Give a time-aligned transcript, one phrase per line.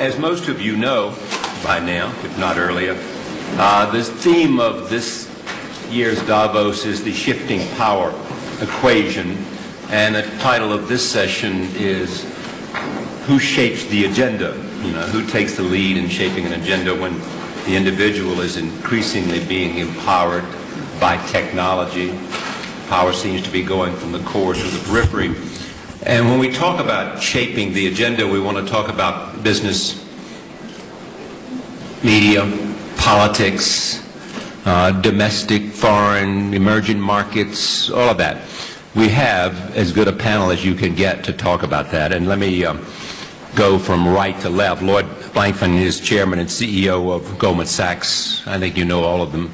[0.00, 1.14] As most of you know
[1.62, 2.96] by now, if not earlier,
[3.58, 5.30] uh, the theme of this
[5.90, 8.08] year's Davos is the shifting power
[8.62, 9.36] equation,
[9.90, 12.24] and the title of this session is
[13.26, 14.56] Who Shapes the Agenda?
[14.82, 17.18] You know, who takes the lead in shaping an agenda when
[17.66, 20.46] the individual is increasingly being empowered
[20.98, 22.18] by technology.
[22.88, 25.34] Power seems to be going from the core to the periphery.
[26.02, 30.02] And when we talk about shaping the agenda, we want to talk about business,
[32.02, 32.50] media,
[32.96, 34.02] politics,
[34.64, 38.42] uh, domestic, foreign, emerging markets, all of that.
[38.94, 42.12] We have as good a panel as you can get to talk about that.
[42.12, 42.78] And let me um,
[43.54, 44.80] go from right to left.
[44.80, 45.04] Lloyd
[45.34, 48.46] Blankfein is chairman and CEO of Goldman Sachs.
[48.46, 49.50] I think you know all of them.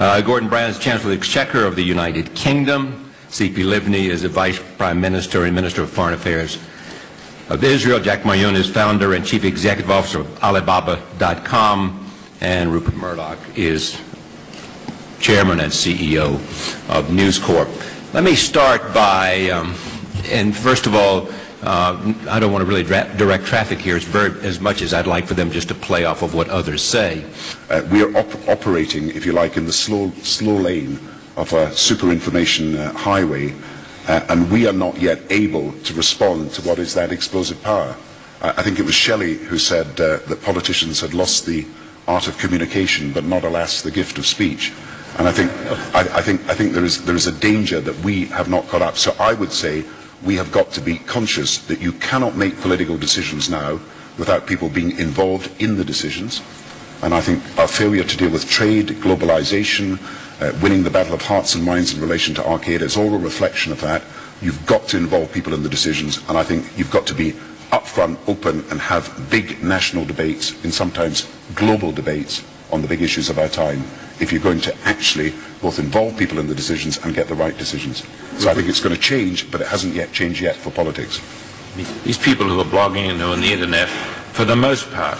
[0.00, 3.03] Uh, Gordon Brown is Chancellor of the Exchequer of the United Kingdom.
[3.30, 6.58] Tzipi Livni is the Vice Prime Minister and Minister of Foreign Affairs
[7.48, 8.00] of Israel.
[8.00, 12.00] Jack Mayun is founder and Chief Executive Officer of Alibaba.com.
[12.40, 14.00] And Rupert Murdoch is
[15.20, 16.34] Chairman and CEO
[16.90, 17.68] of News Corp.
[18.12, 19.74] Let me start by, um,
[20.26, 21.28] and first of all,
[21.62, 25.06] uh, I don't want to really direct traffic here as, very, as much as I'd
[25.06, 27.24] like for them just to play off of what others say.
[27.70, 30.98] Uh, we are op- operating, if you like, in the slow, slow lane
[31.36, 33.54] of a super information uh, highway,
[34.08, 37.94] uh, and we are not yet able to respond to what is that explosive power.
[38.42, 41.66] I think it was Shelley who said uh, that politicians had lost the
[42.06, 44.70] art of communication, but not, alas, the gift of speech.
[45.18, 45.50] And I think,
[45.94, 48.68] I, I, think, I think there, is, there is a danger that we have not
[48.68, 48.98] caught up.
[48.98, 49.84] So I would say
[50.24, 53.80] we have got to be conscious that you cannot make political decisions now
[54.18, 56.42] without people being involved in the decisions.
[57.02, 59.98] And I think our failure to deal with trade, globalization,
[60.40, 63.14] uh, winning the battle of hearts and minds in relation to Al Qaeda is all
[63.14, 64.02] a reflection of that.
[64.40, 67.32] You've got to involve people in the decisions, and I think you've got to be
[67.70, 73.30] upfront, open, and have big national debates, and sometimes global debates, on the big issues
[73.30, 73.84] of our time
[74.20, 77.56] if you're going to actually both involve people in the decisions and get the right
[77.58, 78.04] decisions.
[78.38, 81.20] So I think it's going to change, but it hasn't yet changed yet for politics.
[82.04, 85.18] These people who are blogging and who are on the internet, for the most part,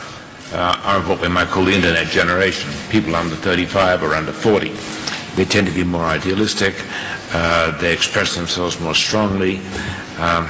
[0.54, 2.70] uh, are what we might call the internet generation.
[2.88, 4.70] People under 35 or under 40.
[5.36, 6.74] They tend to be more idealistic.
[7.32, 9.58] Uh, they express themselves more strongly.
[10.18, 10.48] Um,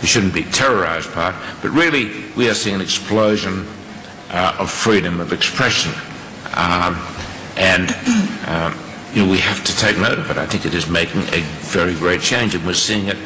[0.00, 1.34] they shouldn't be terrorized by it.
[1.60, 3.66] But really, we are seeing an explosion
[4.30, 5.92] uh, of freedom of expression.
[6.54, 6.96] Um,
[7.56, 7.90] and
[8.48, 8.78] um,
[9.12, 10.36] you know, we have to take note of it.
[10.38, 11.40] I think it is making a
[11.72, 13.18] very great change, and we're seeing it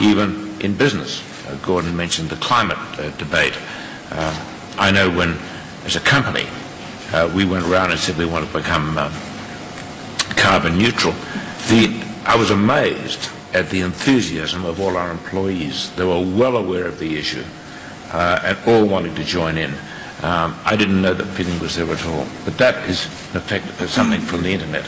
[0.00, 1.22] even in business.
[1.46, 3.56] Uh, Gordon mentioned the climate uh, debate.
[4.10, 4.34] Uh,
[4.78, 5.36] I know when,
[5.88, 6.46] as a company,
[7.14, 9.10] uh, we went around and said we want to become um,
[10.36, 11.14] carbon neutral.
[11.68, 15.90] The, I was amazed at the enthusiasm of all our employees.
[15.96, 17.42] They were well aware of the issue
[18.12, 19.72] uh, and all wanting to join in.
[20.20, 22.26] Um, I didn't know that feeling was there at all.
[22.44, 24.84] But that is, in effect, something from the internet.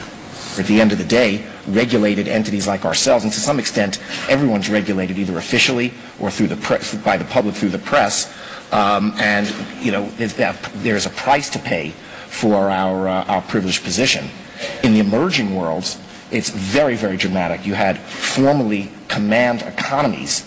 [0.58, 4.68] At the end of the day, regulated entities like ourselves, and to some extent, everyone's
[4.68, 8.32] regulated either officially or through the press, by the public through the press.
[8.72, 11.90] Um, and you know, there's a price to pay
[12.28, 14.28] for our uh, our privileged position.
[14.82, 15.98] In the emerging worlds,
[16.30, 17.66] it's very, very dramatic.
[17.66, 20.44] You had formerly command economies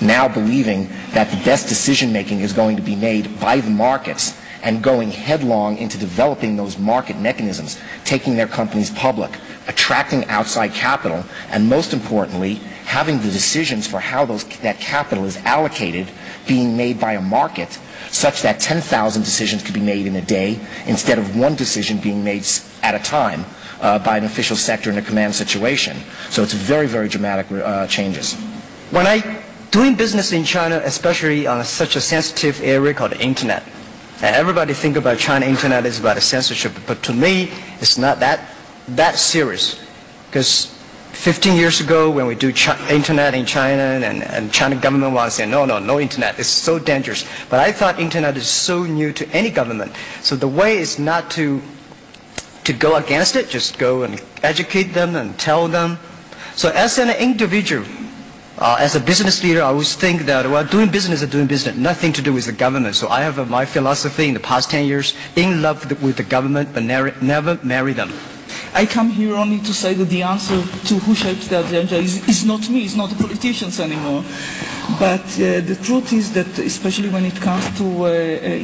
[0.00, 4.36] now believing that the best decision making is going to be made by the markets
[4.62, 9.30] and going headlong into developing those market mechanisms, taking their companies public,
[9.68, 15.36] attracting outside capital, and most importantly, having the decisions for how those, that capital is
[15.38, 16.06] allocated
[16.46, 17.78] being made by a market
[18.10, 22.22] such that 10,000 decisions could be made in a day instead of one decision being
[22.22, 22.46] made
[22.82, 23.44] at a time
[23.80, 25.96] uh, by an official sector in a command situation.
[26.30, 28.34] So it's very, very dramatic uh, changes.
[28.90, 33.62] When I doing business in China, especially on such a sensitive area called the internet.
[34.22, 37.50] Everybody think about China internet is about censorship, but to me,
[37.80, 38.40] it's not that
[38.88, 39.80] that serious.
[40.30, 40.66] Because
[41.12, 42.48] 15 years ago, when we do
[42.88, 46.78] internet in China, and, and China government was saying, no, no, no internet, it's so
[46.78, 47.24] dangerous.
[47.50, 49.92] But I thought internet is so new to any government.
[50.22, 51.60] So the way is not to
[52.64, 55.98] to go against it, just go and educate them and tell them.
[56.54, 57.84] So as an individual,
[58.58, 61.74] uh, as a business leader, I always think that, well, doing business is doing business,
[61.76, 62.94] nothing to do with the government.
[62.96, 66.22] So I have uh, my philosophy in the past 10 years, in love with the
[66.22, 68.12] government, but never, marry them.
[68.74, 70.56] I come here only to say that the answer
[70.88, 74.22] to who shapes the agenda is, is not me, it's not the politicians anymore.
[74.98, 78.08] But uh, the truth is that, especially when it comes to uh, uh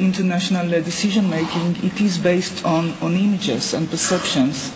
[0.09, 4.73] international uh, decision making, it is based on, on images and perceptions.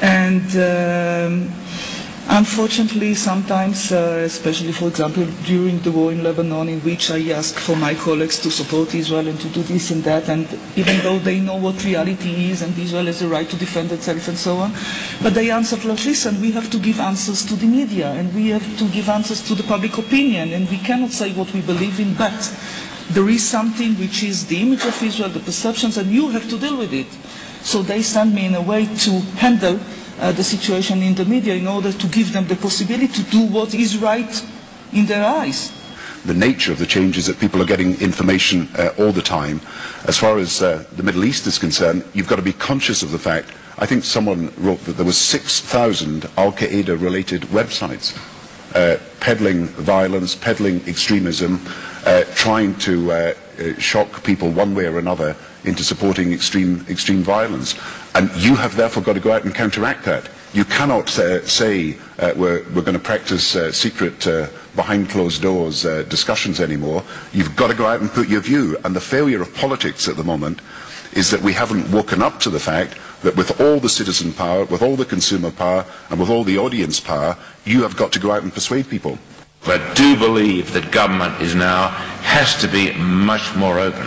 [0.00, 1.61] And um,
[2.34, 7.54] Unfortunately, sometimes, uh, especially for example during the war in Lebanon, in which I ask
[7.58, 11.18] for my colleagues to support Israel and to do this and that, and even though
[11.18, 14.56] they know what reality is and Israel has the right to defend itself and so
[14.56, 14.72] on,
[15.22, 18.48] but they answer "Look, listen, we have to give answers to the media and we
[18.48, 22.00] have to give answers to the public opinion, and we cannot say what we believe
[22.00, 22.40] in, but
[23.10, 26.56] there is something which is the image of Israel, the perceptions, and you have to
[26.56, 27.08] deal with it."
[27.62, 29.78] So they send me in a way to handle
[30.20, 33.42] uh, the situation in the media in order to give them the possibility to do
[33.46, 34.44] what is right
[34.92, 35.72] in their eyes.
[36.24, 39.60] the nature of the changes that people are getting information uh, all the time.
[40.06, 43.10] As far as uh, the Middle East is concerned, you've got to be conscious of
[43.10, 43.50] the fact.
[43.78, 48.16] I think someone wrote that there was 6,000 Al Qaeda related websites
[48.74, 51.60] uh, peddling violence, peddling extremism,
[52.06, 53.34] uh, trying to uh,
[53.78, 57.74] shock people one way or another into supporting extreme, extreme violence.
[58.14, 60.28] And you have therefore got to go out and counteract that.
[60.52, 65.40] You cannot uh, say uh, we're, we're going to practice uh, secret uh, behind closed
[65.40, 67.02] doors uh, discussions anymore.
[67.32, 68.76] You've got to go out and put your view.
[68.84, 70.60] And the failure of politics at the moment
[71.14, 74.64] is that we haven't woken up to the fact that with all the citizen power,
[74.64, 78.18] with all the consumer power, and with all the audience power, you have got to
[78.18, 79.18] go out and persuade people.
[79.64, 81.88] But I do believe that government is now,
[82.22, 84.06] has to be much more open.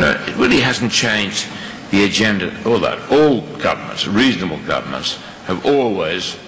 [0.00, 1.46] Know, it really hasn't changed
[1.90, 6.38] the agenda, although all governments, reasonable governments, have always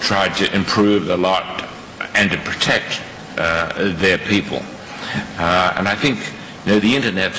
[0.00, 1.66] tried to improve the lot
[2.14, 3.00] and to protect
[3.38, 4.60] uh, their people.
[5.38, 6.18] Uh, and I think
[6.66, 7.32] you know, the internet,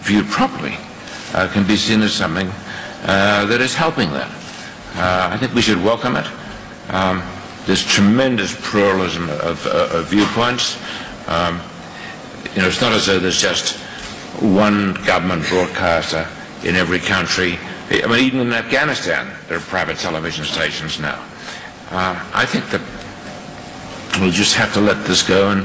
[0.00, 0.74] viewed properly,
[1.34, 2.48] uh, can be seen as something
[3.04, 4.30] uh, that is helping that.
[4.96, 6.26] Uh, I think we should welcome it.
[6.88, 7.22] Um,
[7.66, 10.78] there's tremendous pluralism of, uh, of viewpoints.
[11.28, 11.60] Um,
[12.56, 13.85] you know, it's not as though there's just
[14.40, 16.26] one government broadcaster
[16.64, 17.58] in every country.
[17.90, 21.22] I mean, even in Afghanistan, there are private television stations now.
[21.90, 22.80] Uh, I think that
[24.20, 25.64] we'll just have to let this go, and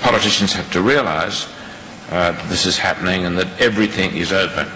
[0.00, 1.48] politicians have to realize
[2.10, 4.68] uh, this is happening and that everything is open.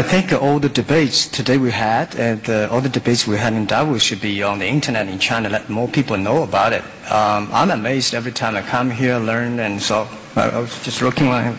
[0.00, 3.52] I think all the debates today we had and uh, all the debates we had
[3.52, 6.82] in Davos should be on the internet in China, let more people know about it.
[7.10, 11.00] Um, I'm amazed every time I come here, learn, and so I I was just
[11.02, 11.54] looking like,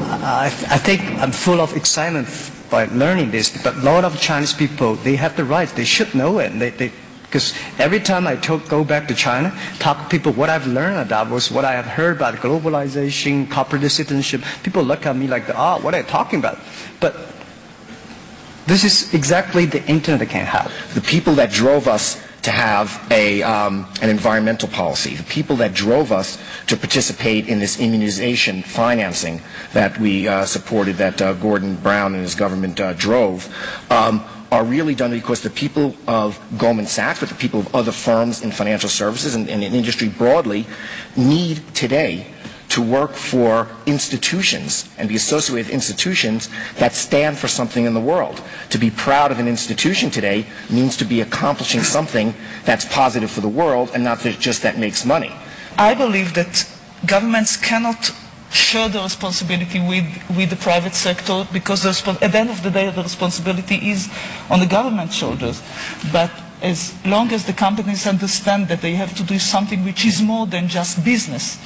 [0.00, 2.28] I, I think I'm full of excitement
[2.70, 6.14] by learning this, but a lot of Chinese people, they have the right, they should
[6.14, 6.50] know it.
[6.58, 6.92] They, they,
[7.22, 10.98] because every time I talk, go back to China, talk to people, what I've learned
[11.00, 15.48] about was what I have heard about globalization, corporate citizenship, people look at me like,
[15.54, 16.58] ah, what are you talking about?
[17.00, 17.16] But
[18.66, 20.70] this is exactly the internet can help.
[20.94, 25.74] the people that drove us to have a, um, an environmental policy, the people that
[25.74, 29.42] drove us to participate in this immunization financing
[29.74, 33.46] that we uh, supported, that uh, Gordon Brown and his government uh, drove,
[33.90, 37.92] um, are really done because the people of Goldman Sachs, but the people of other
[37.92, 40.66] firms in financial services and, and in industry broadly,
[41.18, 42.26] need today
[42.68, 48.00] to work for institutions and be associated with institutions that stand for something in the
[48.00, 48.42] world.
[48.70, 52.34] To be proud of an institution today means to be accomplishing something
[52.64, 55.32] that's positive for the world and not just that makes money.
[55.78, 56.66] I believe that
[57.06, 58.10] governments cannot
[58.50, 60.04] share the responsibility with,
[60.36, 64.08] with the private sector because the, at the end of the day the responsibility is
[64.50, 65.62] on the government shoulders.
[66.12, 66.30] But
[66.62, 70.46] as long as the companies understand that they have to do something which is more
[70.46, 71.58] than just business,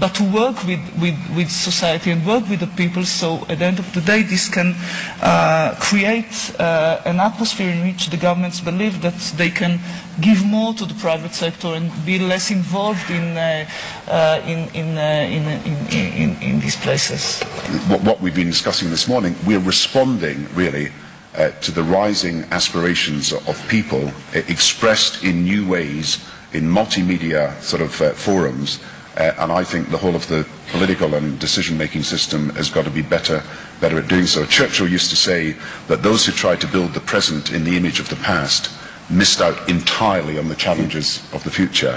[0.00, 3.64] but to work with, with, with society and work with the people, so at the
[3.64, 4.74] end of the day this can
[5.22, 9.78] uh, create uh, an atmosphere in which the governments believe that they can
[10.20, 13.66] give more to the private sector and be less involved in, uh,
[14.08, 17.42] uh, in, uh, in, in, in, in these places.
[17.88, 20.90] what, what we've been discussing this morning, we're responding really
[21.36, 27.82] uh, to the rising aspirations of people uh, expressed in new ways in multimedia sort
[27.82, 28.80] of uh, forums.
[29.16, 32.90] Uh, and I think the whole of the political and decision-making system has got to
[32.90, 33.42] be better,
[33.80, 34.44] better at doing so.
[34.44, 35.56] Churchill used to say
[35.88, 38.70] that those who try to build the present in the image of the past
[39.08, 41.96] missed out entirely on the challenges of the future.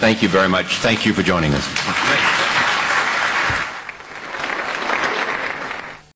[0.00, 0.76] Thank you very much.
[0.78, 2.65] Thank you for joining us.